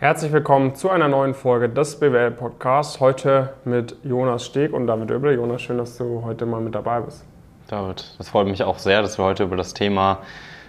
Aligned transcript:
Herzlich 0.00 0.30
willkommen 0.30 0.76
zu 0.76 0.90
einer 0.90 1.08
neuen 1.08 1.34
Folge 1.34 1.68
des 1.68 1.98
BWL 1.98 2.30
Podcasts. 2.30 3.00
Heute 3.00 3.54
mit 3.64 3.96
Jonas 4.04 4.46
Steg 4.46 4.72
und 4.72 4.86
David 4.86 5.10
Oeble. 5.10 5.34
Jonas, 5.34 5.60
schön, 5.60 5.76
dass 5.76 5.98
du 5.98 6.22
heute 6.24 6.46
mal 6.46 6.60
mit 6.60 6.72
dabei 6.76 7.00
bist. 7.00 7.24
David, 7.66 8.14
das 8.16 8.28
freut 8.28 8.46
mich 8.46 8.62
auch 8.62 8.78
sehr, 8.78 9.02
dass 9.02 9.18
wir 9.18 9.24
heute 9.24 9.42
über 9.42 9.56
das 9.56 9.74
Thema 9.74 10.18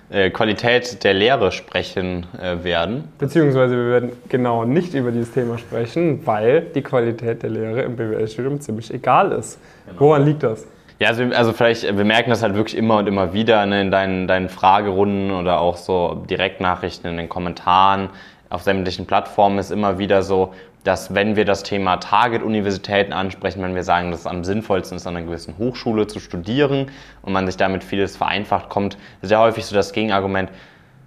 äh, 0.09 0.31
Qualität 0.31 1.03
der 1.03 1.13
Lehre 1.13 1.51
sprechen 1.51 2.25
äh, 2.41 2.63
werden. 2.63 3.03
Beziehungsweise 3.19 3.77
wir 3.77 3.91
werden 3.91 4.11
genau 4.29 4.65
nicht 4.65 4.95
über 4.95 5.11
dieses 5.11 5.31
Thema 5.31 5.59
sprechen, 5.59 6.25
weil 6.25 6.61
die 6.61 6.81
Qualität 6.81 7.43
der 7.43 7.51
Lehre 7.51 7.83
im 7.83 7.97
BWL-Studium 7.97 8.59
ziemlich 8.61 8.91
egal 8.91 9.31
ist. 9.31 9.59
Genau. 9.85 9.99
Woran 9.99 10.25
liegt 10.25 10.41
das? 10.41 10.65
Ja, 10.97 11.09
also, 11.09 11.23
also, 11.23 11.53
vielleicht, 11.53 11.83
wir 11.83 12.03
merken 12.03 12.31
das 12.31 12.41
halt 12.41 12.55
wirklich 12.55 12.75
immer 12.75 12.97
und 12.97 13.07
immer 13.07 13.31
wieder 13.31 13.63
ne, 13.67 13.81
in 13.81 13.91
deinen, 13.91 14.27
deinen 14.27 14.49
Fragerunden 14.49 15.29
oder 15.31 15.61
auch 15.61 15.77
so 15.77 16.25
Direktnachrichten 16.27 17.11
in 17.11 17.17
den 17.17 17.29
Kommentaren 17.29 18.09
auf 18.49 18.63
sämtlichen 18.63 19.05
Plattformen 19.05 19.59
ist 19.59 19.71
immer 19.71 19.99
wieder 19.99 20.21
so, 20.21 20.53
dass 20.83 21.13
wenn 21.13 21.35
wir 21.35 21.45
das 21.45 21.63
Thema 21.63 21.97
Target-Universitäten 21.97 23.13
ansprechen, 23.13 23.61
wenn 23.61 23.75
wir 23.75 23.83
sagen, 23.83 24.11
dass 24.11 24.21
es 24.21 24.27
am 24.27 24.43
sinnvollsten 24.43 24.95
ist, 24.95 25.05
an 25.05 25.17
einer 25.17 25.25
gewissen 25.25 25.57
Hochschule 25.57 26.07
zu 26.07 26.19
studieren 26.19 26.89
und 27.21 27.33
man 27.33 27.45
sich 27.45 27.57
damit 27.57 27.83
vieles 27.83 28.15
vereinfacht, 28.17 28.69
kommt 28.69 28.97
sehr 29.21 29.39
häufig 29.39 29.65
so 29.65 29.75
das 29.75 29.91
Gegenargument, 29.91 30.49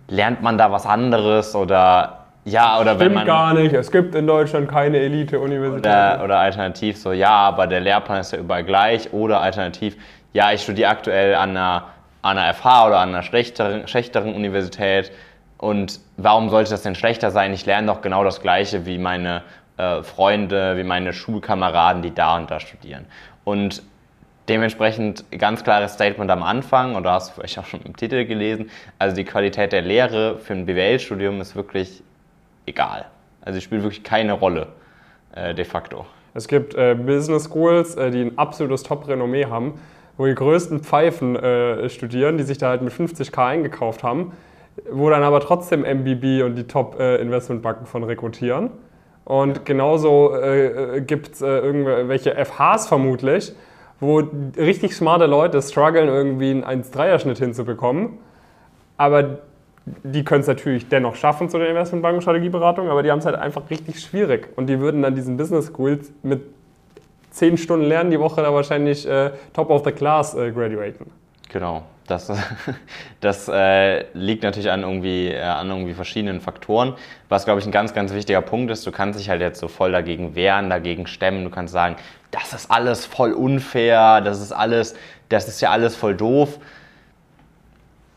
lernt 0.08 0.42
man 0.42 0.58
da 0.58 0.70
was 0.70 0.86
anderes 0.86 1.54
oder 1.54 2.18
ja, 2.44 2.80
oder 2.80 2.96
Stimmt 2.96 3.00
wenn 3.00 3.14
man. 3.14 3.26
gar 3.26 3.54
nicht, 3.54 3.72
es 3.72 3.90
gibt 3.92 4.14
in 4.16 4.26
Deutschland 4.26 4.68
keine 4.68 4.98
Elite-Universitäten. 4.98 6.16
Oder, 6.16 6.24
oder 6.24 6.38
alternativ 6.38 6.98
so, 6.98 7.12
ja, 7.12 7.30
aber 7.30 7.68
der 7.68 7.80
Lehrplan 7.80 8.20
ist 8.20 8.32
ja 8.32 8.38
überall 8.38 8.64
gleich. 8.64 9.12
Oder 9.12 9.40
alternativ, 9.40 9.96
ja, 10.32 10.52
ich 10.52 10.62
studiere 10.62 10.90
aktuell 10.90 11.36
an 11.36 11.50
einer, 11.50 11.84
an 12.20 12.38
einer 12.38 12.52
FH 12.52 12.88
oder 12.88 12.98
an 12.98 13.10
einer 13.10 13.22
schlechteren, 13.22 13.86
schlechteren 13.86 14.34
Universität 14.34 15.12
und 15.62 16.00
warum 16.16 16.50
sollte 16.50 16.70
das 16.70 16.82
denn 16.82 16.96
schlechter 16.96 17.30
sein? 17.30 17.52
Ich 17.52 17.64
lerne 17.66 17.86
doch 17.86 18.02
genau 18.02 18.24
das 18.24 18.40
Gleiche 18.40 18.84
wie 18.84 18.98
meine 18.98 19.44
äh, 19.76 20.02
Freunde, 20.02 20.76
wie 20.76 20.82
meine 20.82 21.12
Schulkameraden, 21.12 22.02
die 22.02 22.12
da 22.12 22.36
und 22.36 22.50
da 22.50 22.58
studieren. 22.58 23.06
Und 23.44 23.84
dementsprechend 24.48 25.24
ganz 25.30 25.62
klares 25.62 25.92
Statement 25.92 26.28
am 26.32 26.42
Anfang, 26.42 26.96
und 26.96 27.04
da 27.04 27.12
hast 27.12 27.28
du 27.28 27.34
vielleicht 27.34 27.60
auch 27.60 27.66
schon 27.66 27.80
im 27.82 27.96
Titel 27.96 28.24
gelesen, 28.24 28.70
also 28.98 29.14
die 29.14 29.22
Qualität 29.22 29.70
der 29.70 29.82
Lehre 29.82 30.36
für 30.38 30.52
ein 30.52 30.66
BWL-Studium 30.66 31.40
ist 31.40 31.54
wirklich 31.54 32.02
egal. 32.66 33.04
Also 33.42 33.60
sie 33.60 33.64
spielt 33.64 33.84
wirklich 33.84 34.02
keine 34.02 34.32
Rolle 34.32 34.66
äh, 35.32 35.54
de 35.54 35.64
facto. 35.64 36.06
Es 36.34 36.48
gibt 36.48 36.74
äh, 36.74 36.96
Business 36.96 37.44
Schools, 37.44 37.94
äh, 37.94 38.10
die 38.10 38.22
ein 38.22 38.36
absolutes 38.36 38.82
Top-Renommee 38.82 39.46
haben, 39.46 39.80
wo 40.16 40.26
die 40.26 40.34
größten 40.34 40.80
Pfeifen 40.80 41.36
äh, 41.36 41.88
studieren, 41.88 42.36
die 42.36 42.42
sich 42.42 42.58
da 42.58 42.70
halt 42.70 42.82
mit 42.82 42.92
50k 42.92 43.46
eingekauft 43.46 44.02
haben 44.02 44.32
wo 44.90 45.10
dann 45.10 45.22
aber 45.22 45.40
trotzdem 45.40 45.84
MBB 45.84 46.42
und 46.44 46.56
die 46.56 46.66
Top-Investmentbanken 46.66 47.86
von 47.86 48.04
rekrutieren. 48.04 48.70
Und 49.24 49.64
genauso 49.64 50.34
äh, 50.34 51.00
gibt 51.06 51.34
es 51.34 51.42
äh, 51.42 51.46
irgendwelche 51.46 52.34
FHs 52.44 52.88
vermutlich, 52.88 53.52
wo 54.00 54.22
richtig 54.56 54.94
smarte 54.94 55.26
Leute 55.26 55.62
strugglen, 55.62 56.08
irgendwie 56.08 56.50
einen 56.50 56.82
1-3er-Schnitt 56.84 57.38
hinzubekommen. 57.38 58.18
Aber 58.96 59.38
die 60.04 60.24
können 60.24 60.40
es 60.40 60.46
natürlich 60.46 60.88
dennoch 60.88 61.16
schaffen 61.16 61.48
zu 61.48 61.58
der 61.58 61.68
Investmentbanken 61.68 62.22
Strategieberatung, 62.22 62.88
aber 62.88 63.02
die 63.02 63.10
haben 63.10 63.18
es 63.18 63.26
halt 63.26 63.36
einfach 63.36 63.68
richtig 63.70 64.00
schwierig. 64.00 64.48
Und 64.56 64.66
die 64.66 64.80
würden 64.80 65.02
dann 65.02 65.14
diesen 65.14 65.36
Business 65.36 65.68
Schools 65.68 66.12
mit 66.22 66.42
10 67.30 67.56
Stunden 67.58 67.86
Lernen 67.86 68.10
die 68.10 68.20
Woche 68.20 68.42
da 68.42 68.52
wahrscheinlich 68.52 69.08
äh, 69.08 69.30
top 69.52 69.70
of 69.70 69.82
the 69.84 69.92
class 69.92 70.34
äh, 70.34 70.50
graduaten. 70.50 71.10
Genau. 71.48 71.82
Das, 72.12 72.30
das 73.20 73.48
äh, 73.48 74.04
liegt 74.14 74.42
natürlich 74.42 74.70
an 74.70 74.82
irgendwie, 74.82 75.28
äh, 75.28 75.40
an 75.40 75.68
irgendwie 75.68 75.94
verschiedenen 75.94 76.40
Faktoren. 76.40 76.94
Was, 77.28 77.44
glaube 77.44 77.60
ich, 77.60 77.66
ein 77.66 77.72
ganz, 77.72 77.94
ganz 77.94 78.12
wichtiger 78.12 78.42
Punkt 78.42 78.70
ist, 78.70 78.86
du 78.86 78.92
kannst 78.92 79.18
dich 79.18 79.30
halt 79.30 79.40
jetzt 79.40 79.58
so 79.58 79.68
voll 79.68 79.92
dagegen 79.92 80.34
wehren, 80.34 80.70
dagegen 80.70 81.06
stemmen. 81.06 81.44
Du 81.44 81.50
kannst 81.50 81.72
sagen, 81.72 81.96
das 82.30 82.52
ist 82.52 82.70
alles 82.70 83.06
voll 83.06 83.32
unfair, 83.32 84.20
das 84.20 84.40
ist 84.40 84.52
alles, 84.52 84.94
das 85.28 85.48
ist 85.48 85.60
ja 85.60 85.70
alles 85.70 85.96
voll 85.96 86.14
doof 86.14 86.58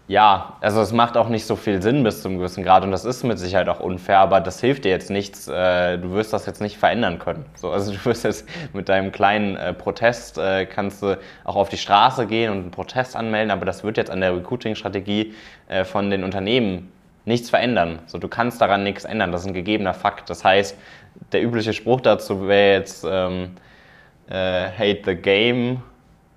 ja, 0.08 0.58
also 0.62 0.82
es 0.82 0.92
macht 0.92 1.18
auch 1.18 1.30
nicht 1.30 1.46
so 1.46 1.56
viel 1.56 1.82
Sinn 1.82 2.04
bis 2.04 2.22
zum 2.22 2.38
gewissen 2.38 2.64
Grad 2.64 2.84
und 2.84 2.92
das 2.92 3.06
ist 3.06 3.24
mit 3.24 3.40
Sicherheit 3.40 3.68
auch 3.70 3.80
unfair, 3.80 4.20
aber 4.20 4.40
das 4.40 4.62
hilft 4.62 4.86
dir 4.86 4.92
jetzt 4.92 5.10
nichts. 5.10 5.48
Äh, 5.48 5.98
du 5.98 6.12
wirst 6.12 6.32
das 6.32 6.46
jetzt 6.46 6.62
nicht 6.62 6.78
verändern 6.78 7.18
können. 7.18 7.46
So, 7.56 7.72
also 7.72 7.92
du 7.92 8.06
wirst 8.06 8.24
jetzt 8.24 8.48
mit 8.74 8.88
deinem 8.88 9.12
kleinen 9.12 9.56
äh, 9.56 9.74
Protest 9.74 10.38
äh, 10.38 10.68
kannst 10.68 11.02
du 11.02 11.18
auch 11.44 11.56
auf 11.56 11.70
die 11.70 11.78
Straße 11.78 12.28
gehen 12.28 12.52
und 12.52 12.58
einen 12.60 12.72
Protest 12.72 13.16
anmelden, 13.16 13.50
aber 13.50 13.66
das 13.66 13.84
wird 13.84 13.98
jetzt 13.98 14.12
an 14.12 14.22
der 14.22 14.36
Recruiting-Strategie 14.36 15.34
äh, 15.70 15.84
von 15.84 16.12
den 16.12 16.24
Unternehmen 16.24 16.92
nichts 17.26 17.50
verändern. 17.50 18.00
So, 18.06 18.20
du 18.20 18.28
kannst 18.28 18.62
daran 18.62 18.84
nichts 18.84 19.06
ändern. 19.06 19.32
Das 19.32 19.42
ist 19.42 19.48
ein 19.48 19.54
gegebener 19.56 19.96
Fakt. 19.96 20.30
Das 20.30 20.44
heißt, 20.44 20.78
der 21.32 21.44
übliche 21.44 21.74
Spruch 21.74 22.02
dazu 22.02 22.48
wäre 22.48 22.74
jetzt 22.74 23.04
ähm, 23.10 23.56
äh, 24.30 24.70
Hate 24.70 25.02
the 25.06 25.16
Game 25.16 25.82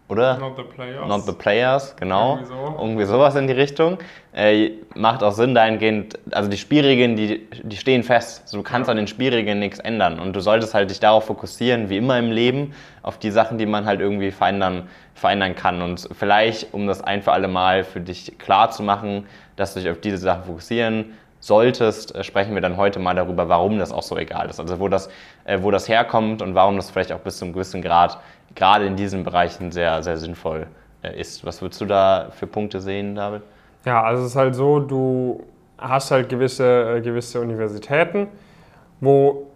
oder? 0.09 0.39
Not 0.39 0.57
the 0.57 0.63
Players. 0.63 1.09
Not 1.09 1.27
the 1.27 1.33
Players, 1.33 1.97
genau. 1.97 2.37
Irgendwie, 2.37 2.49
so. 2.49 2.77
Irgendwie 2.79 3.05
sowas 3.05 3.35
in 3.37 3.47
die 3.47 3.53
Richtung. 3.53 3.99
Äh, 4.33 4.71
macht 4.95 5.23
auch 5.23 5.33
Sinn 5.33 5.55
dahingehend, 5.55 6.19
also 6.31 6.49
die 6.49 6.57
Spielregeln, 6.57 7.17
die, 7.17 7.47
die 7.63 7.77
stehen 7.77 8.03
fest. 8.03 8.43
Also 8.45 8.59
du 8.59 8.63
kannst 8.63 8.89
ja. 8.89 8.93
an 8.93 8.97
den 8.97 9.07
Spielregeln 9.07 9.59
nichts 9.59 9.79
ändern. 9.79 10.19
Und 10.19 10.35
du 10.35 10.41
solltest 10.41 10.75
halt 10.75 10.91
dich 10.91 11.01
darauf 11.01 11.27
fokussieren, 11.27 11.91
wie 11.91 11.99
immer 11.99 12.19
im 12.19 12.33
Leben, 12.33 12.73
auf 13.03 13.19
die 13.19 13.31
Sachen, 13.31 13.59
die 13.59 13.67
man 13.67 13.85
halt 13.85 14.01
irgendwie 14.01 14.31
verändern, 14.31 14.89
verändern 15.15 15.55
kann. 15.55 15.83
Und 15.83 16.09
vielleicht, 16.13 16.73
um 16.73 16.87
das 16.87 17.03
ein 17.03 17.23
für 17.23 17.33
alle 17.33 17.49
Mal 17.49 17.85
für 17.85 18.01
dich 18.01 18.39
klar 18.39 18.71
zu 18.71 18.83
machen, 18.83 19.27
dass 19.57 19.75
du 19.75 19.81
dich 19.81 19.91
auf 19.91 20.01
diese 20.01 20.19
Sachen 20.19 20.45
fokussieren 20.45 21.15
solltest, 21.41 22.15
äh, 22.15 22.25
sprechen 22.25 22.54
wir 22.54 22.60
dann 22.60 22.76
heute 22.76 22.99
mal 22.99 23.15
darüber, 23.15 23.49
warum 23.49 23.78
das 23.78 23.93
auch 23.93 24.03
so 24.03 24.16
egal 24.16 24.49
ist. 24.49 24.60
Also 24.60 24.81
wo 24.81 24.88
das, 24.88 25.09
äh, 25.44 25.59
wo 25.62 25.71
das 25.71 25.88
herkommt 25.88 26.43
und 26.43 26.54
warum 26.54 26.76
das 26.76 26.91
vielleicht 26.91 27.12
auch 27.12 27.21
bis 27.21 27.38
zu 27.38 27.44
einem 27.44 27.54
gewissen 27.54 27.82
Grad 27.82 28.19
gerade 28.54 28.87
in 28.87 28.97
diesen 28.97 29.25
Bereichen 29.25 29.71
sehr, 29.71 30.03
sehr 30.03 30.16
sinnvoll 30.16 30.66
äh, 31.03 31.19
ist. 31.21 31.44
Was 31.44 31.62
würdest 31.62 31.81
du 31.81 31.87
da 31.87 32.28
für 32.31 32.47
Punkte 32.47 32.81
sehen, 32.81 33.15
David? 33.15 33.43
Ja, 33.84 34.03
also 34.03 34.22
es 34.25 34.31
ist 34.31 34.37
halt 34.37 34.54
so, 34.54 34.81
du 34.81 35.44
hast 35.78 36.10
halt 36.10 36.28
gewisse, 36.28 37.00
gewisse 37.03 37.41
Universitäten, 37.41 38.26
wo 39.00 39.47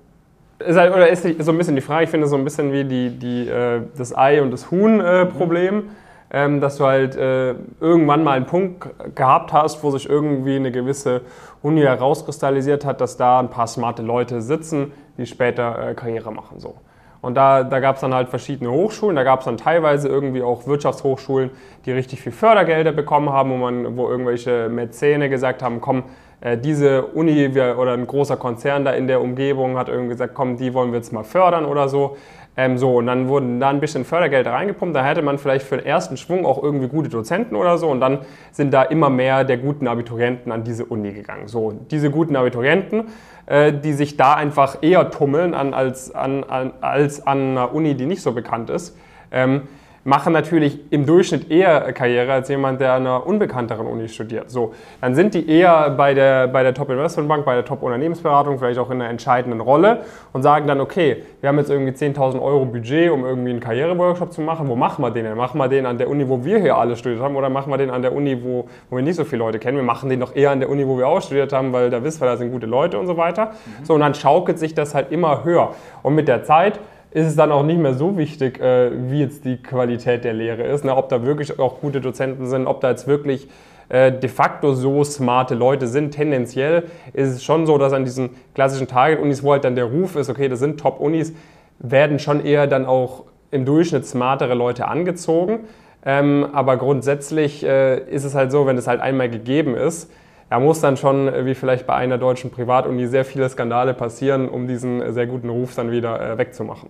ist 0.61 0.77
halt, 0.77 0.95
oder 0.95 1.09
ist 1.09 1.27
so 1.41 1.51
ein 1.51 1.59
bisschen 1.59 1.75
die 1.75 1.83
Frage, 1.83 2.05
ich 2.05 2.11
finde 2.11 2.29
so 2.29 2.37
ein 2.37 2.45
bisschen 2.45 2.73
wie 2.73 2.85
die, 2.85 3.11
die, 3.11 3.51
das 3.97 4.17
Ei 4.17 4.41
und 4.41 4.53
das 4.53 4.71
Huhn-Problem. 4.71 5.91
Ähm, 6.35 6.63
dass 6.63 6.79
du 6.79 6.87
halt 6.87 7.15
äh, 7.15 7.55
irgendwann 7.79 8.25
mal 8.25 8.33
einen 8.33 8.47
Punkt 8.47 8.89
gehabt 9.15 9.53
hast, 9.53 9.85
wo 9.85 9.91
sich 9.91 10.09
irgendwie 10.09 10.57
eine 10.57 10.73
gewisse 10.73 11.21
Uni 11.61 11.83
herauskristallisiert 11.83 12.87
hat, 12.87 13.03
dass 13.03 13.19
da 13.19 13.39
ein 13.39 13.51
paar 13.51 13.67
smarte 13.67 14.03
Leute 14.03 14.41
sitzen, 14.41 14.93
die 15.19 15.27
später 15.27 15.91
äh, 15.91 15.95
Karriere 15.95 16.33
machen. 16.33 16.59
So. 16.59 16.77
Und 17.21 17.37
da, 17.37 17.63
da 17.63 17.81
gab 17.81 17.95
es 17.97 18.01
dann 18.01 18.13
halt 18.13 18.29
verschiedene 18.31 18.71
Hochschulen. 18.71 19.15
Da 19.15 19.23
gab 19.23 19.41
es 19.41 19.45
dann 19.45 19.57
teilweise 19.57 20.09
irgendwie 20.09 20.43
auch 20.43 20.67
Wirtschaftshochschulen, 20.67 21.51
die 21.87 21.93
richtig 21.93 22.21
viel 22.21 22.33
Fördergelder 22.33 22.93
bekommen 22.93 23.31
haben, 23.31 23.51
wo, 23.51 23.57
man, 23.57 23.97
wo 23.97 24.09
irgendwelche 24.09 24.69
Mäzene 24.69 25.29
gesagt 25.29 25.63
haben, 25.63 25.81
komm, 25.81 26.03
äh, 26.41 26.59
diese 26.59 27.07
Uni 27.07 27.49
oder 27.49 27.93
ein 27.93 28.07
großer 28.09 28.37
Konzern 28.37 28.85
da 28.85 28.91
in 28.93 29.07
der 29.07 29.21
Umgebung 29.21 29.79
hat 29.79 29.89
irgendwie 29.89 30.11
gesagt, 30.11 30.35
komm, 30.35 30.57
die 30.57 30.75
wollen 30.75 30.91
wir 30.91 30.99
jetzt 30.99 31.13
mal 31.13 31.23
fördern 31.23 31.65
oder 31.65 31.89
so. 31.89 32.17
Ähm, 32.57 32.77
so, 32.77 32.97
und 32.97 33.07
dann 33.07 33.29
wurden 33.29 33.61
da 33.61 33.71
ein 33.71 33.81
bisschen 33.81 34.05
Fördergeld 34.05 34.47
reingepumpt. 34.47 34.95
Da 34.95 35.05
hätte 35.05 35.23
man 35.23 35.39
vielleicht 35.39 35.67
für 35.67 35.79
den 35.79 35.87
ersten 35.87 36.17
Schwung 36.17 36.45
auch 36.45 36.63
irgendwie 36.63 36.89
gute 36.89 37.09
Dozenten 37.09 37.57
oder 37.57 37.79
so. 37.79 37.89
Und 37.89 38.01
dann 38.01 38.21
sind 38.51 38.75
da 38.75 38.83
immer 38.83 39.09
mehr 39.09 39.45
der 39.45 39.57
guten 39.57 39.89
Abiturienten 39.89 40.53
an 40.53 40.63
diese 40.63 40.85
Uni 40.85 41.13
gegangen. 41.13 41.49
So, 41.49 41.73
diese 41.91 42.11
guten 42.11 42.37
Abiturienten, 42.37 43.05
äh, 43.47 43.73
die 43.73 43.95
sich 43.95 44.19
da 44.19 44.35
einfach 44.35 44.79
eher 44.83 45.11
tummeln 45.11 45.55
an, 45.55 45.73
als, 45.73 46.15
an, 46.15 46.45
an, 46.45 46.73
als 46.83 47.27
an 47.27 47.53
einer 47.53 47.75
Uni, 47.75 47.95
die 47.95 48.07
nicht 48.07 48.23
so 48.23 48.33
bekannt 48.33 48.69
ist. 48.69 48.99
Ähm, 49.31 49.63
machen 50.05 50.33
natürlich 50.33 50.81
im 50.91 51.07
Durchschnitt 51.07 51.51
eher 51.51 51.93
Karriere 51.93 52.33
als 52.33 52.49
jemand, 52.49 52.81
der 52.81 52.95
an 52.95 53.07
einer 53.07 53.27
unbekannteren 53.27 53.87
Uni 53.87 54.09
studiert. 54.09 54.51
So, 54.51 54.75
dann 55.01 55.15
sind 55.15 55.35
die 55.35 55.49
eher 55.49 55.91
bei 55.91 56.15
der, 56.15 56.49
bei 56.49 56.63
der 56.63 56.75
Top 56.75 56.91
Investment 56.91 57.29
Bank, 57.29 57.45
bei 57.45 57.55
der 57.55 57.65
Top 57.65 57.83
Unternehmensberatung, 57.83 58.59
vielleicht 58.59 58.79
auch 58.79 58.91
in 58.91 59.01
einer 59.01 59.11
entscheidenden 59.11 59.61
Rolle 59.61 60.01
und 60.33 60.43
sagen 60.43 60.67
dann, 60.67 60.81
okay, 60.81 61.23
wir 61.41 61.49
haben 61.49 61.59
jetzt 61.59 61.71
irgendwie 61.71 61.93
10.000 61.93 62.41
Euro 62.41 62.65
Budget, 62.65 63.11
um 63.11 63.25
irgendwie 63.25 63.51
einen 63.51 63.61
Karriereworkshop 63.61 64.33
zu 64.33 64.41
machen. 64.41 64.69
Wo 64.69 64.77
machen 64.77 65.03
wir 65.03 65.11
den 65.11 65.25
denn? 65.25 65.37
Machen 65.37 65.59
wir 65.59 65.69
den 65.69 65.87
an 65.87 65.99
der 65.99 66.11
Uni, 66.11 66.29
wo 66.29 66.45
wir 66.45 66.59
hier 66.59 66.77
alle 66.77 66.97
studiert 66.97 67.21
haben 67.23 67.37
oder 67.37 67.49
machen 67.49 67.71
wir 67.71 67.79
den 67.79 67.91
an 67.91 68.03
der 68.03 68.15
Uni, 68.15 68.43
wo, 68.43 68.69
wo 68.91 68.97
wir 68.97 69.03
nicht 69.03 69.17
so 69.17 69.25
viele 69.25 69.39
Leute 69.39 69.59
kennen? 69.59 69.77
Wir 69.77 69.85
machen 69.85 70.11
den 70.11 70.21
doch 70.21 70.35
eher 70.35 70.51
an 70.51 70.61
der 70.61 70.69
Uni, 70.69 70.87
wo 70.87 70.99
wir 70.99 71.07
auch 71.07 71.23
studiert 71.23 71.53
haben, 71.53 71.73
weil 71.73 71.91
da 71.91 72.03
wissen 72.03 72.21
wir, 72.21 72.27
da 72.27 72.37
sind 72.37 72.51
gute 72.51 72.67
Leute 72.67 72.99
und 72.99 73.07
so 73.07 73.17
weiter. 73.17 73.47
Mhm. 73.47 73.85
So, 73.85 73.95
und 73.95 74.01
dann 74.01 74.15
schaukelt 74.15 74.59
sich 74.59 74.75
das 74.75 74.95
halt 74.95 75.13
immer 75.13 75.45
höher. 75.45 75.75
Und 76.03 76.15
mit 76.15 76.27
der 76.27 76.43
Zeit 76.43 76.81
ist 77.15 77.27
es 77.27 77.37
dann 77.37 77.53
auch 77.53 77.63
nicht 77.63 77.79
mehr 77.79 77.95
so 77.95 78.17
wichtig, 78.17 78.61
äh, 78.61 78.91
wie 79.11 79.21
jetzt 79.21 79.45
die 79.45 79.59
Qualität 79.59 80.25
der 80.25 80.33
Lehre 80.33 80.63
ist, 80.63 80.85
ne? 80.85 80.97
ob 80.97 81.09
da 81.09 81.25
wirklich 81.25 81.59
auch 81.59 81.81
gute 81.81 82.01
Dozenten 82.01 82.47
sind, 82.47 82.67
ob 82.67 82.81
da 82.81 82.91
jetzt 82.91 83.07
wirklich 83.07 83.49
äh, 83.89 84.11
de 84.11 84.31
facto 84.31 84.73
so 84.73 85.05
smarte 85.05 85.55
Leute 85.55 85.87
sind. 85.87 86.13
Tendenziell 86.13 86.85
ist 87.13 87.29
es 87.29 87.45
schon 87.45 87.67
so, 87.67 87.77
dass 87.77 87.93
an 87.93 88.05
diesen 88.05 88.31
klassischen 88.55 88.89
Target-Unis, 88.89 89.43
wo 89.43 89.53
halt 89.53 89.65
dann 89.65 89.77
der 89.77 89.85
Ruf 89.85 90.17
ist, 90.17 90.31
okay, 90.31 90.49
das 90.49 90.61
sind 90.61 90.81
Top-Unis, 90.81 91.35
werden 91.79 92.19
schon 92.19 92.45
eher 92.45 92.67
dann 92.67 92.87
auch 92.87 93.25
im 93.51 93.67
Durchschnitt 93.67 94.07
smartere 94.07 94.55
Leute 94.55 94.89
angezogen. 94.89 95.61
Ähm, 96.05 96.47
aber 96.53 96.79
grundsätzlich 96.79 97.63
äh, 97.65 97.99
ist 98.11 98.25
es 98.25 98.35
halt 98.35 98.51
so, 98.51 98.67
wenn 98.67 98.79
es 98.79 98.87
halt 98.87 99.01
einmal 99.01 99.29
gegeben 99.29 99.77
ist, 99.77 100.11
da 100.49 100.59
muss 100.59 100.81
dann 100.81 100.97
schon, 100.97 101.29
äh, 101.29 101.45
wie 101.47 101.55
vielleicht 101.55 101.87
bei 101.87 101.95
einer 101.95 102.19
deutschen 102.19 102.51
Privatuni, 102.51 103.07
sehr 103.07 103.25
viele 103.25 103.49
Skandale 103.49 103.95
passieren, 103.95 104.49
um 104.49 104.67
diesen 104.67 105.13
sehr 105.13 105.27
guten 105.27 105.49
Ruf 105.49 105.75
dann 105.75 105.91
wieder 105.91 106.33
äh, 106.33 106.39
wegzumachen. 106.39 106.89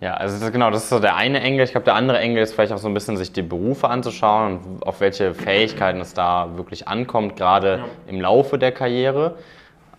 Ja, 0.00 0.14
also 0.14 0.38
das, 0.38 0.52
genau, 0.52 0.70
das 0.70 0.84
ist 0.84 0.90
so 0.90 0.98
der 0.98 1.16
eine 1.16 1.40
Engel. 1.40 1.64
Ich 1.64 1.70
glaube, 1.70 1.84
der 1.84 1.94
andere 1.94 2.18
Engel 2.18 2.42
ist 2.42 2.54
vielleicht 2.54 2.72
auch 2.72 2.78
so 2.78 2.88
ein 2.88 2.94
bisschen, 2.94 3.16
sich 3.16 3.32
die 3.32 3.42
Berufe 3.42 3.88
anzuschauen 3.88 4.58
und 4.58 4.82
auf 4.86 5.00
welche 5.00 5.32
Fähigkeiten 5.32 6.00
es 6.00 6.12
da 6.12 6.56
wirklich 6.56 6.86
ankommt, 6.86 7.36
gerade 7.36 7.78
ja. 7.78 7.84
im 8.06 8.20
Laufe 8.20 8.58
der 8.58 8.72
Karriere. 8.72 9.36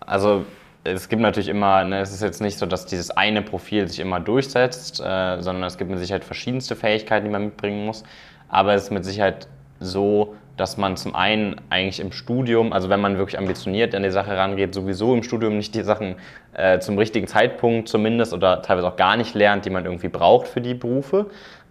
Also 0.00 0.44
es 0.84 1.08
gibt 1.08 1.20
natürlich 1.20 1.48
immer, 1.48 1.84
ne, 1.84 2.00
es 2.00 2.12
ist 2.12 2.22
jetzt 2.22 2.40
nicht 2.40 2.58
so, 2.58 2.66
dass 2.66 2.86
dieses 2.86 3.10
eine 3.10 3.42
Profil 3.42 3.88
sich 3.88 3.98
immer 3.98 4.20
durchsetzt, 4.20 5.00
äh, 5.00 5.42
sondern 5.42 5.64
es 5.64 5.76
gibt 5.76 5.90
mit 5.90 5.98
Sicherheit 5.98 6.24
verschiedenste 6.24 6.76
Fähigkeiten, 6.76 7.24
die 7.24 7.32
man 7.32 7.46
mitbringen 7.46 7.84
muss. 7.84 8.04
Aber 8.48 8.74
es 8.74 8.84
ist 8.84 8.90
mit 8.90 9.04
Sicherheit 9.04 9.48
so, 9.80 10.36
dass 10.58 10.76
man 10.76 10.96
zum 10.96 11.14
einen 11.14 11.56
eigentlich 11.70 12.00
im 12.00 12.12
Studium, 12.12 12.72
also 12.72 12.88
wenn 12.88 13.00
man 13.00 13.16
wirklich 13.16 13.38
ambitioniert 13.38 13.94
an 13.94 14.02
die 14.02 14.10
Sache 14.10 14.36
rangeht, 14.36 14.74
sowieso 14.74 15.14
im 15.14 15.22
Studium 15.22 15.56
nicht 15.56 15.74
die 15.74 15.82
Sachen 15.82 16.16
äh, 16.54 16.78
zum 16.80 16.98
richtigen 16.98 17.26
Zeitpunkt 17.26 17.88
zumindest 17.88 18.32
oder 18.32 18.62
teilweise 18.62 18.88
auch 18.88 18.96
gar 18.96 19.16
nicht 19.16 19.34
lernt, 19.34 19.64
die 19.64 19.70
man 19.70 19.84
irgendwie 19.84 20.08
braucht 20.08 20.48
für 20.48 20.60
die 20.60 20.74
Berufe, 20.74 21.26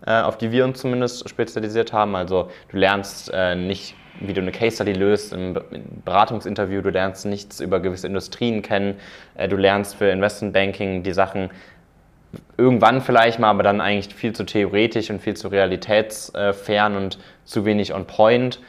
äh, 0.06 0.22
auf 0.22 0.38
die 0.38 0.52
wir 0.52 0.66
uns 0.66 0.80
zumindest 0.80 1.30
spezialisiert 1.30 1.94
haben. 1.94 2.16
Also 2.16 2.50
du 2.70 2.78
lernst 2.78 3.32
äh, 3.34 3.56
nicht 3.56 3.96
wie 4.20 4.34
du 4.34 4.42
eine 4.42 4.52
Case 4.52 4.78
Study 4.78 4.94
löst 4.94 5.32
im 5.32 5.60
Beratungsinterview, 6.04 6.82
du 6.82 6.90
lernst 6.90 7.28
nichts 7.28 7.60
über 7.60 7.80
gewisse 7.80 8.08
Industrien 8.08 8.62
kennen, 8.62 8.96
äh, 9.36 9.48
du 9.48 9.58
lernst 9.58 9.96
für 9.96 10.06
Investment 10.06 10.54
Banking 10.54 11.04
die 11.04 11.14
Sachen 11.14 11.52
irgendwann 12.58 13.02
vielleicht 13.02 13.40
mal, 13.40 13.50
aber 13.50 13.64
dann 13.64 13.82
eigentlich 13.82 14.14
viel 14.14 14.34
zu 14.34 14.44
theoretisch 14.44 15.10
und 15.10 15.22
viel 15.22 15.36
zu 15.36 15.48
realitätsfern 15.48 16.96
und 16.96 17.20
zu 17.46 17.66
wenig 17.66 17.94
on 17.94 18.06
point. 18.06 18.60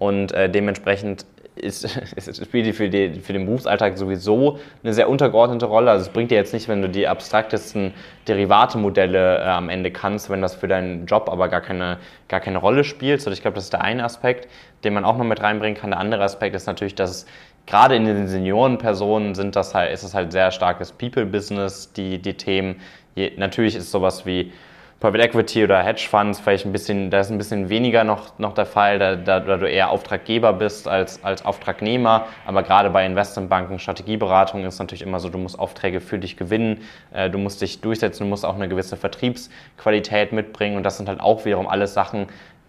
Und 0.00 0.32
äh, 0.32 0.48
dementsprechend 0.48 1.26
ist, 1.54 1.84
ist, 2.16 2.44
spielt 2.44 2.64
die 2.66 2.72
für, 2.72 2.88
die 2.88 3.20
für 3.20 3.34
den 3.34 3.44
Berufsalltag 3.44 3.98
sowieso 3.98 4.58
eine 4.82 4.94
sehr 4.94 5.08
untergeordnete 5.08 5.66
Rolle. 5.66 5.90
Also 5.90 6.06
es 6.06 6.08
bringt 6.08 6.30
dir 6.30 6.36
jetzt 6.36 6.54
nicht, 6.54 6.68
wenn 6.68 6.80
du 6.80 6.88
die 6.88 7.06
abstraktesten 7.06 7.92
Derivate-Modelle 8.26 9.38
äh, 9.38 9.42
am 9.42 9.68
Ende 9.68 9.90
kannst, 9.90 10.30
wenn 10.30 10.40
das 10.40 10.54
für 10.54 10.68
deinen 10.68 11.04
Job 11.04 11.28
aber 11.30 11.48
gar 11.48 11.60
keine, 11.60 11.98
gar 12.28 12.40
keine 12.40 12.58
Rolle 12.58 12.82
spielt. 12.82 13.20
Also 13.20 13.30
ich 13.30 13.42
glaube, 13.42 13.56
das 13.56 13.64
ist 13.64 13.74
der 13.74 13.82
eine 13.82 14.04
Aspekt, 14.04 14.48
den 14.84 14.94
man 14.94 15.04
auch 15.04 15.18
noch 15.18 15.24
mit 15.24 15.42
reinbringen 15.42 15.78
kann. 15.78 15.90
Der 15.90 16.00
andere 16.00 16.24
Aspekt 16.24 16.56
ist 16.56 16.66
natürlich, 16.66 16.94
dass 16.94 17.10
es 17.10 17.26
gerade 17.66 17.94
in 17.94 18.06
den 18.06 18.26
Seniorenpersonen 18.26 19.34
sind 19.34 19.54
das 19.54 19.74
halt, 19.74 19.92
ist 19.92 20.02
es 20.02 20.14
halt 20.14 20.32
sehr 20.32 20.50
starkes 20.50 20.92
People-Business, 20.92 21.92
die, 21.92 22.18
die 22.18 22.34
Themen. 22.34 22.80
Je, 23.14 23.32
natürlich 23.36 23.76
ist 23.76 23.90
sowas 23.90 24.24
wie 24.24 24.50
Private 25.00 25.24
Equity 25.24 25.64
oder 25.64 25.82
Hedge 25.82 26.06
Funds 26.10 26.40
vielleicht 26.40 26.66
ein 26.66 26.72
bisschen, 26.72 27.08
da 27.10 27.20
ist 27.20 27.30
ein 27.30 27.38
bisschen 27.38 27.70
weniger 27.70 28.04
noch, 28.04 28.38
noch 28.38 28.52
der 28.52 28.66
Fall, 28.66 28.98
da, 28.98 29.16
da, 29.16 29.40
da 29.40 29.56
du 29.56 29.66
eher 29.66 29.90
Auftraggeber 29.90 30.52
bist 30.52 30.86
als, 30.86 31.24
als 31.24 31.42
Auftragnehmer. 31.42 32.26
Aber 32.44 32.62
gerade 32.62 32.90
bei 32.90 33.06
Investmentbanken, 33.06 33.78
Strategieberatung 33.78 34.62
ist 34.66 34.78
natürlich 34.78 35.00
immer 35.00 35.18
so, 35.18 35.30
du 35.30 35.38
musst 35.38 35.58
Aufträge 35.58 36.02
für 36.02 36.18
dich 36.18 36.36
gewinnen, 36.36 36.82
äh, 37.14 37.30
du 37.30 37.38
musst 37.38 37.62
dich 37.62 37.80
durchsetzen, 37.80 38.24
du 38.24 38.28
musst 38.28 38.44
auch 38.44 38.54
eine 38.54 38.68
gewisse 38.68 38.98
Vertriebsqualität 38.98 40.32
mitbringen. 40.32 40.76
Und 40.76 40.82
das 40.82 40.98
sind 40.98 41.08
halt 41.08 41.20
auch 41.20 41.46
wiederum 41.46 41.66
alles 41.66 41.94
Sachen, 41.94 42.26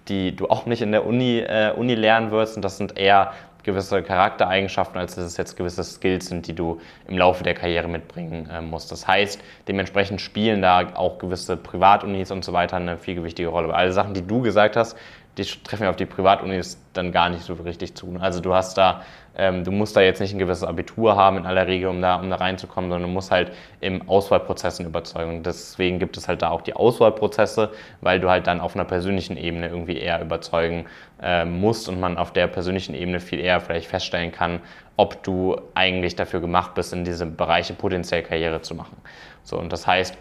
die 0.08 0.34
du 0.34 0.48
auch 0.48 0.66
nicht 0.66 0.82
in 0.82 0.94
der 0.94 1.06
Uni, 1.06 1.40
äh, 1.40 1.74
Uni 1.76 1.96
lernen 1.96 2.32
wirst. 2.32 2.56
Und 2.56 2.64
das 2.64 2.78
sind 2.78 2.98
eher 2.98 3.34
gewisse 3.64 4.02
Charaktereigenschaften, 4.04 5.00
als 5.00 5.16
dass 5.16 5.26
es 5.26 5.38
jetzt 5.38 5.58
gewisse 5.58 5.84
Skills 5.84 6.28
sind, 6.28 6.48
die 6.48 6.54
du 6.54 6.80
im 7.08 7.18
Laufe 7.18 7.44
der 7.44 7.54
Karriere 7.54 7.88
mitbringen 7.88 8.50
äh, 8.50 8.62
musst. 8.62 8.92
Das 8.92 9.08
heißt, 9.08 9.42
dementsprechend 9.68 10.22
spielen 10.22 10.62
da 10.62 10.94
auch 10.96 11.20
gewisse 11.20 11.58
Privatunis 11.58 12.32
und 12.32 12.44
so 12.44 12.54
weiter 12.54 12.78
eine 12.78 12.98
viel 12.98 13.16
gewichtige 13.16 13.50
Rolle. 13.50 13.74
Alle 13.74 13.92
Sachen, 13.94 14.14
die 14.14 14.26
du 14.26 14.42
gesagt 14.42 14.76
hast, 14.76 14.98
die 15.38 15.44
treffen 15.44 15.88
auf 15.88 15.96
die 15.96 16.06
Privatunis 16.06 16.82
dann 16.94 17.12
gar 17.12 17.30
nicht 17.30 17.44
so 17.44 17.54
richtig 17.54 17.96
zu. 17.96 18.18
Also 18.20 18.42
du 18.42 18.54
hast 18.54 18.78
da 18.78 19.02
ähm, 19.36 19.64
du 19.64 19.72
musst 19.72 19.96
da 19.96 20.02
jetzt 20.02 20.20
nicht 20.20 20.34
ein 20.34 20.40
gewisses 20.40 20.64
Abitur 20.64 21.16
haben 21.16 21.38
in 21.38 21.46
aller 21.46 21.66
Regel, 21.66 21.90
um 21.90 22.02
da, 22.02 22.16
um 22.16 22.30
da 22.30 22.36
reinzukommen, 22.36 22.90
sondern 22.90 23.10
du 23.10 23.14
musst 23.14 23.32
halt 23.32 23.52
im 23.80 24.08
Auswahlprozessen 24.10 24.86
überzeugen. 24.86 25.44
Deswegen 25.44 26.00
gibt 26.00 26.18
es 26.18 26.28
halt 26.28 26.42
da 26.42 26.50
auch 26.50 26.62
die 26.62 26.74
Auswahlprozesse, 26.74 27.72
weil 28.02 28.20
du 28.20 28.30
halt 28.30 28.48
dann 28.48 28.60
auf 28.60 28.76
einer 28.76 28.84
persönlichen 28.84 29.38
Ebene 29.38 29.70
irgendwie 29.70 29.98
eher 29.98 30.22
überzeugen 30.22 30.86
äh, 31.22 31.46
musst 31.46 31.88
und 31.88 32.00
man 32.00 32.18
auf 32.18 32.34
der 32.34 32.48
persönlichen 32.48 32.94
Ebene 32.94 33.20
viel 33.20 33.40
eher 33.40 33.62
vielleicht 33.62 33.88
feststellen 33.88 34.32
kann, 34.32 34.60
ob 34.98 35.24
du 35.24 35.56
eigentlich 35.76 36.16
dafür 36.16 36.42
gemacht 36.42 36.74
bist, 36.76 36.92
in 36.92 37.06
diese 37.06 37.26
Bereiche 37.26 37.74
potenziell 37.74 38.24
Karriere 38.24 38.62
zu 38.62 38.76
machen. 38.76 38.98
So, 39.44 39.58
und 39.58 39.72
das 39.72 39.88
heißt, 39.88 40.18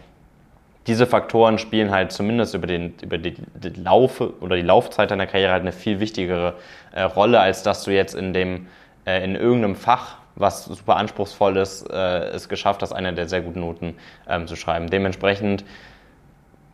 diese 0.90 1.06
Faktoren 1.06 1.58
spielen 1.58 1.92
halt 1.92 2.10
zumindest 2.10 2.52
über, 2.52 2.66
den, 2.66 2.94
über 3.00 3.16
die, 3.16 3.36
die 3.54 3.80
Laufe 3.80 4.34
oder 4.40 4.56
die 4.56 4.62
Laufzeit 4.62 5.12
deiner 5.12 5.28
Karriere 5.28 5.52
halt 5.52 5.60
eine 5.60 5.70
viel 5.70 6.00
wichtigere 6.00 6.54
äh, 6.90 7.02
Rolle, 7.02 7.38
als 7.38 7.62
dass 7.62 7.84
du 7.84 7.92
jetzt 7.92 8.16
in 8.16 8.34
dem 8.34 8.66
äh, 9.06 9.22
in 9.22 9.36
irgendeinem 9.36 9.76
Fach, 9.76 10.16
was 10.34 10.64
super 10.64 10.96
anspruchsvoll 10.96 11.58
ist, 11.58 11.88
äh, 11.88 12.30
es 12.30 12.48
geschafft 12.48 12.82
hast, 12.82 12.92
eine 12.92 13.12
der 13.12 13.28
sehr 13.28 13.40
guten 13.40 13.60
Noten 13.60 13.94
ähm, 14.28 14.48
zu 14.48 14.56
schreiben. 14.56 14.90
Dementsprechend 14.90 15.64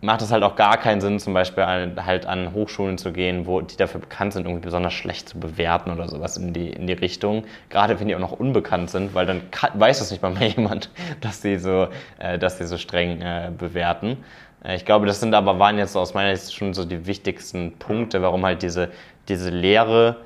macht 0.07 0.23
es 0.23 0.31
halt 0.31 0.45
auch 0.45 0.55
gar 0.55 0.77
keinen 0.79 1.01
Sinn, 1.01 1.19
zum 1.19 1.35
Beispiel 1.35 1.67
halt 1.67 2.27
an 2.27 2.55
Hochschulen 2.55 2.97
zu 2.97 3.13
gehen, 3.13 3.45
wo 3.45 3.61
die 3.61 3.77
dafür 3.77 4.01
bekannt 4.01 4.35
sind, 4.35 4.47
irgendwie 4.47 4.65
besonders 4.65 4.93
schlecht 4.95 5.29
zu 5.29 5.41
bewerten 5.41 5.91
oder 5.91 6.09
sowas 6.09 6.37
in 6.37 6.53
die, 6.53 6.71
in 6.71 6.87
die 6.87 6.93
Richtung. 6.93 7.43
Gerade 7.71 7.99
wenn 7.99 8.07
die 8.07 8.15
auch 8.15 8.21
noch 8.21 8.31
unbekannt 8.31 8.89
sind, 8.89 9.17
weil 9.17 9.27
dann 9.27 9.43
weiß 9.75 10.01
es 10.01 10.13
nicht 10.13 10.23
mal 10.23 10.31
mehr 10.31 10.49
jemand, 10.57 10.91
dass 11.21 11.43
sie 11.43 11.59
so, 11.59 11.89
äh, 12.21 12.39
dass 12.39 12.59
sie 12.59 12.67
so 12.67 12.79
streng 12.79 13.21
äh, 13.21 13.51
bewerten. 13.59 14.19
Äh, 14.65 14.77
ich 14.77 14.85
glaube, 14.85 15.07
das 15.07 15.19
sind 15.19 15.35
aber 15.35 15.59
waren 15.59 15.77
jetzt 15.77 15.97
aus 15.97 16.15
meiner 16.15 16.37
Sicht 16.37 16.57
schon 16.57 16.73
so 16.73 16.85
die 16.85 17.09
wichtigsten 17.09 17.73
Punkte, 17.77 18.23
warum 18.23 18.47
halt 18.47 18.63
diese, 18.63 18.91
diese 19.29 19.51
Lehre 19.51 20.19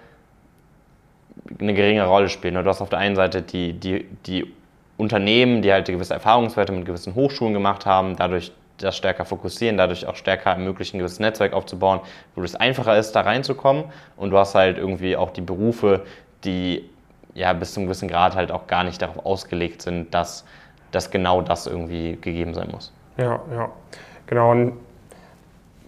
eine 1.58 1.72
geringe 1.72 2.04
Rolle 2.04 2.28
spielen. 2.28 2.54
Du 2.54 2.64
hast 2.66 2.82
auf 2.82 2.90
der 2.90 2.98
einen 2.98 3.16
Seite 3.16 3.40
die, 3.40 3.72
die, 3.72 4.06
die 4.26 4.52
Unternehmen, 4.98 5.62
die 5.62 5.72
halt 5.72 5.86
gewisse 5.86 6.12
Erfahrungswerte 6.12 6.70
mit 6.70 6.84
gewissen 6.84 7.14
Hochschulen 7.14 7.54
gemacht 7.54 7.86
haben, 7.86 8.16
dadurch 8.16 8.52
das 8.82 8.96
stärker 8.96 9.24
fokussieren, 9.24 9.76
dadurch 9.76 10.06
auch 10.06 10.16
stärker 10.16 10.50
ermöglichen, 10.50 10.96
ein 10.96 10.98
gewisses 11.00 11.20
Netzwerk 11.20 11.52
aufzubauen, 11.52 12.00
wo 12.34 12.42
es 12.42 12.54
einfacher 12.54 12.98
ist, 12.98 13.12
da 13.12 13.22
reinzukommen. 13.22 13.84
Und 14.16 14.30
du 14.30 14.38
hast 14.38 14.54
halt 14.54 14.78
irgendwie 14.78 15.16
auch 15.16 15.30
die 15.30 15.40
Berufe, 15.40 16.02
die 16.44 16.88
ja 17.34 17.52
bis 17.52 17.74
zum 17.74 17.84
gewissen 17.84 18.08
Grad 18.08 18.34
halt 18.34 18.50
auch 18.50 18.66
gar 18.66 18.84
nicht 18.84 19.00
darauf 19.00 19.24
ausgelegt 19.24 19.82
sind, 19.82 20.12
dass, 20.14 20.44
dass 20.90 21.10
genau 21.10 21.42
das 21.42 21.66
irgendwie 21.66 22.18
gegeben 22.20 22.54
sein 22.54 22.68
muss. 22.70 22.92
Ja, 23.16 23.40
ja. 23.54 23.70
Genau. 24.26 24.50
Und 24.52 24.72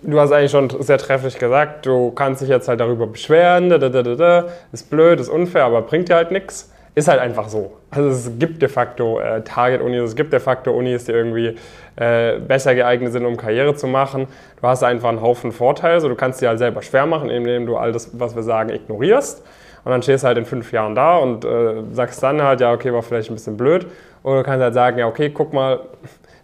du 0.03 0.19
hast 0.19 0.33
eigentlich 0.33 0.51
schon 0.51 0.69
sehr 0.83 0.99
trefflich 0.99 1.39
gesagt, 1.39 1.87
du 1.87 2.11
kannst 2.11 2.43
dich 2.43 2.49
jetzt 2.49 2.69
halt 2.69 2.81
darüber 2.81 3.07
beschweren, 3.07 3.71
da, 3.71 3.79
da, 3.79 3.89
da, 3.89 4.03
da, 4.03 4.49
ist 4.73 4.91
blöd, 4.91 5.21
ist 5.21 5.29
unfair, 5.29 5.65
aber 5.65 5.83
bringt 5.83 6.09
dir 6.09 6.17
halt 6.17 6.31
nichts. 6.31 6.72
Ist 6.95 7.09
halt 7.09 7.21
einfach 7.21 7.49
so. 7.49 7.79
Also 7.91 8.09
es 8.11 8.39
gibt 8.39 8.61
de 8.61 8.69
facto 8.69 9.19
äh, 9.19 9.43
Target-Unis, 9.43 10.11
es 10.11 10.17
gibt 10.17 10.33
de 10.33 10.41
facto 10.41 10.73
Unis, 10.73 11.05
die 11.05 11.13
irgendwie 11.13 11.57
äh, 11.97 12.39
besser 12.39 12.75
geeignet 12.75 13.13
sind, 13.13 13.25
um 13.25 13.39
Karriere 13.39 13.75
zu 13.75 13.87
machen. 13.87 14.27
Du 14.61 14.69
hast 14.69 14.83
einfach 14.83 15.09
einen 15.09 15.23
Haufen 15.23 15.53
Vorteile, 15.53 16.01
so 16.01 16.09
du 16.09 16.15
kannst 16.15 16.43
dir 16.43 16.49
halt 16.49 16.59
selber 16.59 16.83
schwer 16.83 17.07
machen, 17.07 17.31
indem 17.31 17.65
du 17.65 17.77
all 17.77 17.93
das, 17.93 18.11
was 18.19 18.37
wir 18.37 18.43
sagen, 18.43 18.69
ignorierst. 18.69 19.43
Und 19.85 19.91
dann 19.91 20.03
stehst 20.03 20.23
du 20.23 20.29
halt 20.29 20.39
in 20.39 20.45
fünf 20.45 20.71
Jahren 20.71 20.95
da 20.95 21.17
und 21.17 21.45
äh, 21.47 21.83
sagst 21.93 22.23
dann 22.23 22.43
halt, 22.43 22.61
ja, 22.61 22.73
okay, 22.73 22.93
war 22.93 23.03
vielleicht 23.03 23.31
ein 23.31 23.35
bisschen 23.35 23.57
blöd. 23.57 23.87
Oder 24.23 24.39
du 24.39 24.43
kannst 24.45 24.63
halt 24.63 24.75
sagen, 24.75 24.99
ja, 24.99 25.07
okay, 25.07 25.31
guck 25.31 25.53
mal, 25.55 25.81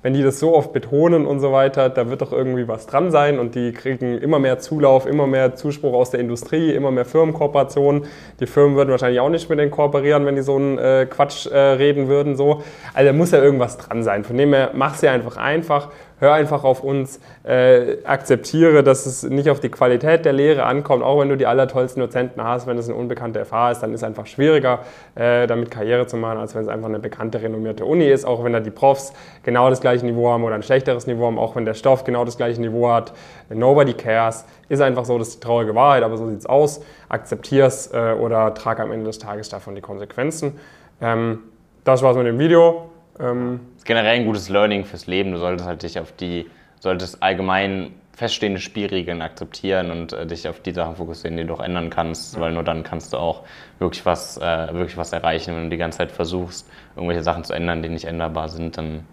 wenn 0.03 0.15
die 0.15 0.23
das 0.23 0.39
so 0.39 0.55
oft 0.55 0.73
betonen 0.73 1.27
und 1.27 1.41
so 1.41 1.53
weiter, 1.53 1.89
da 1.89 2.09
wird 2.09 2.23
doch 2.23 2.33
irgendwie 2.33 2.69
was 2.69 2.87
dran 2.87 3.11
sein 3.11 3.39
und 3.39 3.55
die 3.55 3.73
kriegen 3.73 4.19
immer 4.19 4.39
mehr 4.39 4.59
Zulauf, 4.59 5.07
immer 5.07 5.27
mehr 5.27 5.57
Zuspruch 5.57 5.93
aus 5.93 6.11
der 6.11 6.21
Industrie, 6.21 6.73
immer 6.73 6.91
mehr 6.91 7.05
Firmenkooperationen. 7.05 8.05
Die 8.39 8.47
Firmen 8.47 8.77
würden 8.77 8.91
wahrscheinlich 8.91 9.21
auch 9.21 9.29
nicht 9.29 9.51
mit 9.51 9.59
denen 9.59 9.73
kooperieren, 9.73 10.25
wenn 10.25 10.37
die 10.37 10.43
so 10.43 10.57
einen 10.57 10.79
äh, 10.79 11.07
Quatsch 11.11 11.47
äh, 11.47 11.59
reden 11.59 12.07
würden. 12.09 12.37
So. 12.37 12.63
Also 12.95 13.07
da 13.07 13.13
muss 13.13 13.33
ja 13.33 13.43
irgendwas 13.43 13.77
dran 13.77 14.05
sein. 14.05 14.23
Von 14.23 14.37
dem 14.37 14.53
her, 14.53 14.71
mach 14.75 14.95
sie 14.95 15.09
einfach 15.09 15.37
einfach 15.37 15.89
hör 16.21 16.33
einfach 16.33 16.65
auf 16.65 16.83
uns, 16.83 17.21
äh, 17.45 17.99
akzeptiere, 18.05 18.83
dass 18.83 19.07
es 19.07 19.23
nicht 19.23 19.51
auf 19.51 19.61
die 19.61 19.69
Qualität 19.69 20.25
der 20.25 20.33
Lehre 20.33 20.65
ankommt, 20.65 21.03
auch 21.03 21.21
wenn 21.21 21.29
du 21.29 21.37
die 21.37 21.47
allertollsten 21.47 22.01
Dozenten 22.01 22.43
hast, 22.43 22.67
wenn 22.67 22.79
es 22.79 22.89
eine 22.89 22.97
unbekannte 22.97 23.45
FH 23.45 23.73
ist, 23.73 23.81
dann 23.81 23.93
ist 23.93 24.01
es 24.01 24.05
einfach 24.05 24.27
schwieriger, 24.27 24.81
äh, 25.15 25.47
damit 25.47 25.71
Karriere 25.71 26.07
zu 26.07 26.17
machen, 26.17 26.39
als 26.39 26.55
wenn 26.55 26.63
es 26.63 26.69
einfach 26.69 26.89
eine 26.89 26.99
bekannte, 26.99 27.41
renommierte 27.41 27.85
Uni 27.85 28.07
ist, 28.07 28.25
auch 28.25 28.45
wenn 28.45 28.53
da 28.53 28.61
die 28.61 28.71
Profs 28.71 29.13
genau 29.43 29.71
das 29.71 29.81
gleiche 29.81 30.05
Niveau 30.05 30.31
haben 30.31 30.45
oder 30.45 30.55
ein 30.55 30.63
schlechteres 30.63 31.07
Niveau 31.07 31.27
haben, 31.27 31.39
auch 31.39 31.57
wenn 31.57 31.65
der 31.65 31.75
Stoff 31.75 32.05
genau 32.05 32.25
das 32.25 32.37
gleiche 32.37 32.61
Niveau 32.61 32.91
hat. 32.91 33.13
Nobody 33.49 33.95
cares. 33.95 34.45
Ist 34.69 34.83
einfach 34.83 35.05
so, 35.05 35.19
das 35.19 35.29
ist 35.29 35.37
die 35.37 35.47
traurige 35.47 35.75
Wahrheit, 35.75 36.03
aber 36.03 36.17
so 36.17 36.29
sieht 36.29 36.41
es 36.41 36.47
aus. 36.47 36.83
Akzeptier 37.09 37.67
es 37.67 37.93
äh, 37.93 38.13
oder 38.13 38.53
trag 38.55 38.81
am 38.81 38.93
Ende 38.93 39.07
des 39.07 39.19
Tages 39.19 39.49
davon 39.49 39.75
die 39.75 39.81
Konsequenzen. 39.81 40.59
Ähm, 41.01 41.41
das 41.85 42.03
war's 42.03 42.17
mit 42.17 42.27
dem 42.27 42.39
Video. 42.39 42.88
Ähm, 43.21 43.61
ist 43.77 43.85
generell 43.85 44.17
ein 44.17 44.27
gutes 44.27 44.49
Learning 44.49 44.85
fürs 44.85 45.07
Leben. 45.07 45.33
Du 45.33 45.39
solltest 45.39 45.67
halt 45.67 45.83
dich 45.83 45.99
auf 45.99 46.13
die, 46.13 46.47
solltest 46.81 47.23
allgemein 47.23 47.93
feststehende 48.19 48.61
Spielregeln 48.61 49.23
akzeptieren 49.23 49.93
und 49.93 50.13
äh, 50.13 50.27
dich 50.27 50.49
auf 50.49 50.61
die 50.61 50.73
Sachen 50.73 50.97
fokussieren, 50.97 51.37
die 51.37 51.45
du 51.45 51.55
auch 51.55 51.61
ändern 51.61 51.89
kannst, 51.89 52.35
ja. 52.35 52.41
weil 52.41 52.53
nur 52.53 52.65
dann 52.65 52.83
kannst 52.83 53.13
du 53.13 53.17
auch 53.17 53.45
wirklich 53.79 54.05
was, 54.05 54.39
äh, 54.39 54.73
wirklich 54.73 54.97
was 54.97 55.13
erreichen. 55.13 55.55
Wenn 55.55 55.65
du 55.65 55.71
die 55.71 55.77
ganze 55.77 55.99
Zeit 55.99 56.11
versuchst, 56.11 56.69
irgendwelche 56.97 57.23
Sachen 57.23 57.45
zu 57.45 57.53
ändern, 57.53 57.81
die 57.83 57.89
nicht 57.89 58.07
änderbar 58.07 58.49
sind, 58.49 58.77
dann 58.77 59.05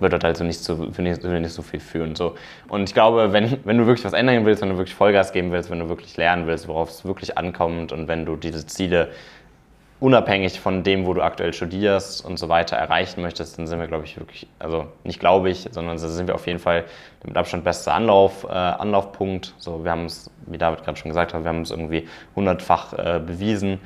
wird 0.00 0.12
das 0.12 0.24
also 0.24 0.44
nicht 0.44 0.60
so, 0.60 0.76
nicht, 0.76 1.24
nicht 1.24 1.52
so 1.52 1.62
viel 1.62 1.80
führen. 1.80 2.14
So. 2.14 2.34
Und 2.68 2.84
ich 2.84 2.94
glaube, 2.94 3.32
wenn, 3.32 3.58
wenn 3.64 3.78
du 3.78 3.86
wirklich 3.86 4.04
was 4.04 4.12
ändern 4.12 4.44
willst, 4.44 4.62
wenn 4.62 4.70
du 4.70 4.78
wirklich 4.78 4.94
Vollgas 4.94 5.32
geben 5.32 5.52
willst, 5.52 5.70
wenn 5.70 5.80
du 5.80 5.88
wirklich 5.88 6.16
lernen 6.16 6.46
willst, 6.46 6.68
worauf 6.68 6.90
es 6.90 7.04
wirklich 7.04 7.36
ankommt 7.36 7.92
und 7.92 8.08
wenn 8.08 8.24
du 8.24 8.36
diese 8.36 8.66
Ziele 8.66 9.08
unabhängig 10.02 10.58
von 10.58 10.82
dem, 10.82 11.06
wo 11.06 11.14
du 11.14 11.22
aktuell 11.22 11.52
studierst 11.52 12.24
und 12.24 12.36
so 12.36 12.48
weiter 12.48 12.76
erreichen 12.76 13.22
möchtest, 13.22 13.56
dann 13.56 13.68
sind 13.68 13.78
wir, 13.78 13.86
glaube 13.86 14.04
ich, 14.04 14.18
wirklich, 14.18 14.48
also 14.58 14.88
nicht 15.04 15.20
glaube 15.20 15.48
ich, 15.48 15.68
sondern 15.70 15.96
sind 15.96 16.26
wir 16.26 16.34
auf 16.34 16.48
jeden 16.48 16.58
Fall 16.58 16.84
mit 17.24 17.36
Abstand 17.36 17.62
bester 17.62 17.94
Anlauf, 17.94 18.44
äh, 18.44 18.48
Anlaufpunkt. 18.48 19.54
So, 19.58 19.84
wir 19.84 19.92
haben 19.92 20.06
es, 20.06 20.28
wie 20.46 20.58
David 20.58 20.82
gerade 20.84 20.98
schon 20.98 21.10
gesagt 21.10 21.32
hat, 21.32 21.44
wir 21.44 21.48
haben 21.48 21.62
es 21.62 21.70
irgendwie 21.70 22.08
hundertfach 22.34 22.92
äh, 22.94 23.20
bewiesen. 23.24 23.78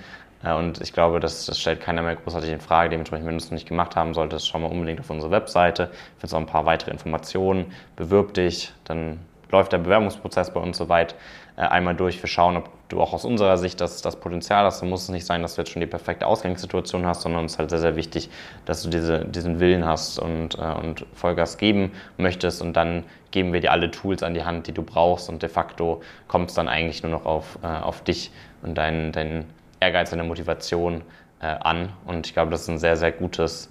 Äh, 0.42 0.54
und 0.54 0.80
ich 0.80 0.94
glaube, 0.94 1.20
das, 1.20 1.44
das, 1.44 1.61
stellt 1.61 1.82
keiner 1.82 2.00
mehr 2.00 2.16
großartig 2.16 2.50
in 2.50 2.61
Frage. 2.61 2.88
Dementsprechend, 2.88 3.26
wenn 3.26 3.35
du 3.35 3.44
es 3.44 3.50
noch 3.50 3.52
nicht 3.52 3.68
gemacht 3.68 3.94
haben 3.94 4.14
solltest, 4.14 4.49
schau 4.49 4.58
mal 4.58 4.70
unbedingt 4.70 5.00
auf 5.00 5.11
unsere 5.11 5.30
Webseite. 5.30 5.90
Findest 6.16 6.35
auch 6.35 6.38
ein 6.38 6.46
paar 6.46 6.64
weitere 6.64 6.92
Informationen. 6.92 7.73
Bewirb 7.94 8.32
dich, 8.32 8.73
dann 8.85 9.20
läuft 9.50 9.73
der 9.73 9.79
Bewerbungsprozess 9.79 10.53
bei 10.53 10.61
uns 10.61 10.76
soweit 10.76 11.15
äh, 11.57 11.62
einmal 11.62 11.95
durch. 11.95 12.23
Wir 12.23 12.29
schauen, 12.29 12.57
ob 12.57 12.69
du 12.88 13.00
auch 13.00 13.12
aus 13.12 13.25
unserer 13.25 13.57
Sicht 13.57 13.81
das, 13.81 14.03
das 14.03 14.17
Potenzial 14.17 14.65
hast. 14.65 14.83
Dann 14.83 14.91
muss 14.91 15.05
es 15.05 15.09
nicht 15.09 15.26
sein, 15.26 15.43
dass 15.43 15.55
du 15.55 15.62
jetzt 15.62 15.71
schon 15.71 15.81
die 15.81 15.87
perfekte 15.87 16.26
Ausgangssituation 16.26 17.07
hast, 17.07 17.23
sondern 17.23 17.47
es 17.47 17.53
ist 17.53 17.59
halt 17.59 17.71
sehr, 17.71 17.79
sehr 17.79 17.97
wichtig, 17.97 18.29
dass 18.65 18.83
du 18.83 18.91
diese, 18.91 19.25
diesen 19.25 19.61
Willen 19.61 19.85
hast 19.85 20.19
und, 20.19 20.59
äh, 20.59 20.62
und 20.62 21.07
Vollgas 21.15 21.59
geben 21.59 21.93
möchtest. 22.17 22.62
Und 22.62 22.75
dann 22.75 23.05
geben 23.31 23.53
wir 23.53 23.61
dir 23.61 23.73
alle 23.73 23.91
Tools 23.91 24.23
an 24.23 24.35
die 24.35 24.45
Hand, 24.45 24.67
die 24.67 24.73
du 24.73 24.83
brauchst. 24.83 25.29
Und 25.29 25.43
de 25.43 25.49
facto 25.49 26.03
kommt 26.29 26.50
es 26.50 26.55
dann 26.55 26.69
eigentlich 26.69 27.03
nur 27.03 27.12
noch 27.12 27.25
auf, 27.25 27.59
äh, 27.62 27.67
auf 27.67 28.03
dich 28.03 28.31
und 28.62 28.76
deinen 28.76 29.12
dein 29.12 29.47
Ehrgeiz, 29.81 30.11
deine 30.11 30.25
Motivation 30.25 31.03
an. 31.38 31.91
Und 32.07 32.26
ich 32.26 32.33
glaube, 32.33 32.50
das 32.50 32.62
ist 32.62 32.69
ein 32.69 32.79
sehr, 32.79 32.97
sehr 32.97 33.12
gutes 33.12 33.71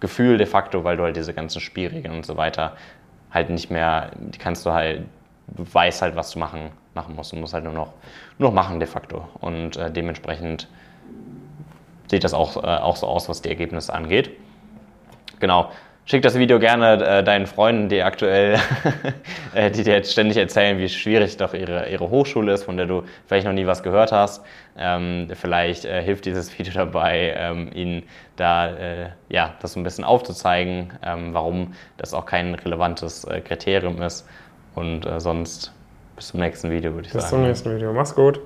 Gefühl 0.00 0.38
de 0.38 0.46
facto, 0.46 0.84
weil 0.84 0.96
du 0.96 1.02
halt 1.02 1.16
diese 1.16 1.34
ganzen 1.34 1.60
Spielregeln 1.60 2.14
und 2.14 2.24
so 2.24 2.36
weiter 2.36 2.76
halt 3.36 3.50
nicht 3.50 3.70
mehr, 3.70 4.10
die 4.16 4.38
kannst 4.38 4.66
du 4.66 4.72
halt, 4.72 5.04
du 5.48 5.64
weißt 5.70 6.02
halt, 6.02 6.16
was 6.16 6.32
du 6.32 6.38
machen, 6.38 6.70
machen 6.94 7.14
musst. 7.14 7.32
Du 7.32 7.36
musst 7.36 7.54
halt 7.54 7.64
nur 7.64 7.72
noch, 7.72 7.92
nur 8.38 8.48
noch 8.48 8.54
machen 8.54 8.80
de 8.80 8.88
facto. 8.88 9.28
Und 9.40 9.76
äh, 9.76 9.90
dementsprechend 9.92 10.68
sieht 12.10 12.24
das 12.24 12.34
auch, 12.34 12.56
äh, 12.56 12.66
auch 12.66 12.96
so 12.96 13.06
aus, 13.06 13.28
was 13.28 13.42
die 13.42 13.50
Ergebnisse 13.50 13.92
angeht. 13.92 14.30
Genau. 15.38 15.70
Schick 16.08 16.22
das 16.22 16.38
Video 16.38 16.60
gerne 16.60 17.04
äh, 17.04 17.24
deinen 17.24 17.46
Freunden, 17.46 17.88
die 17.88 18.00
aktuell, 18.04 18.60
äh, 19.54 19.72
die 19.72 19.82
dir 19.82 19.94
jetzt 19.94 20.12
ständig 20.12 20.36
erzählen, 20.36 20.78
wie 20.78 20.88
schwierig 20.88 21.36
doch 21.36 21.52
ihre, 21.52 21.88
ihre 21.88 22.10
Hochschule 22.10 22.52
ist, 22.52 22.62
von 22.62 22.76
der 22.76 22.86
du 22.86 23.02
vielleicht 23.26 23.44
noch 23.44 23.52
nie 23.52 23.66
was 23.66 23.82
gehört 23.82 24.12
hast. 24.12 24.44
Ähm, 24.78 25.26
vielleicht 25.34 25.84
äh, 25.84 26.00
hilft 26.00 26.24
dieses 26.26 26.56
Video 26.56 26.72
dabei, 26.72 27.34
ähm, 27.36 27.72
ihnen 27.74 28.04
da 28.36 28.68
äh, 28.68 29.08
ja, 29.28 29.54
das 29.60 29.74
ein 29.74 29.82
bisschen 29.82 30.04
aufzuzeigen, 30.04 30.92
ähm, 31.02 31.34
warum 31.34 31.74
das 31.96 32.14
auch 32.14 32.24
kein 32.24 32.54
relevantes 32.54 33.24
äh, 33.24 33.40
Kriterium 33.40 34.00
ist. 34.00 34.28
Und 34.76 35.06
äh, 35.06 35.18
sonst 35.18 35.72
bis 36.14 36.28
zum 36.28 36.38
nächsten 36.38 36.70
Video, 36.70 36.94
würde 36.94 37.08
ich 37.08 37.12
bis 37.12 37.30
sagen. 37.30 37.42
Bis 37.42 37.62
zum 37.62 37.70
nächsten 37.70 37.74
Video. 37.74 37.92
Mach's 37.92 38.14
gut. 38.14 38.40